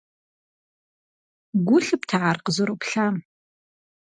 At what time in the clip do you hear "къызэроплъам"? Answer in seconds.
2.45-3.15